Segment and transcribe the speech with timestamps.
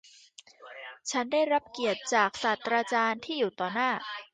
[1.11, 3.91] ฉันได้รับเกียรติจากศาสตราจารย์ที่อยู่ต่อหน้า